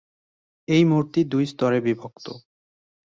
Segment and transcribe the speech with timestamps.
[0.67, 2.25] এই মূর্তি দুই স্তরে বিভক্ত।